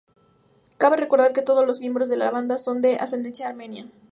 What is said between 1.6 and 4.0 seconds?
los miembros de la banda son de ascendencia armenia.